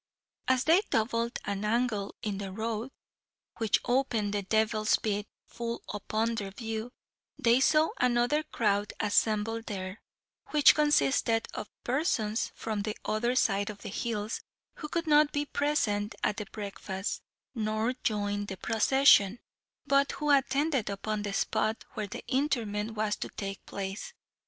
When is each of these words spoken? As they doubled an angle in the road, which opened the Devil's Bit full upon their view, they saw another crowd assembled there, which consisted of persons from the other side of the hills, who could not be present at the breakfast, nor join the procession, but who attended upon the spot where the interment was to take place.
As 0.47 0.63
they 0.63 0.81
doubled 0.89 1.37
an 1.45 1.63
angle 1.63 2.15
in 2.23 2.39
the 2.39 2.51
road, 2.51 2.89
which 3.59 3.79
opened 3.85 4.33
the 4.33 4.41
Devil's 4.41 4.97
Bit 4.97 5.27
full 5.45 5.83
upon 5.93 6.33
their 6.33 6.49
view, 6.49 6.91
they 7.37 7.59
saw 7.59 7.89
another 7.99 8.41
crowd 8.41 8.93
assembled 8.99 9.67
there, 9.67 10.01
which 10.47 10.73
consisted 10.73 11.47
of 11.53 11.69
persons 11.83 12.51
from 12.55 12.81
the 12.81 12.97
other 13.05 13.35
side 13.35 13.69
of 13.69 13.83
the 13.83 13.89
hills, 13.89 14.41
who 14.77 14.87
could 14.89 15.05
not 15.05 15.31
be 15.31 15.45
present 15.45 16.15
at 16.23 16.37
the 16.37 16.47
breakfast, 16.51 17.21
nor 17.53 17.93
join 17.93 18.47
the 18.47 18.57
procession, 18.57 19.39
but 19.85 20.13
who 20.13 20.31
attended 20.31 20.89
upon 20.89 21.21
the 21.21 21.31
spot 21.33 21.85
where 21.93 22.07
the 22.07 22.23
interment 22.27 22.95
was 22.95 23.15
to 23.17 23.29
take 23.29 23.63
place. 23.67 24.13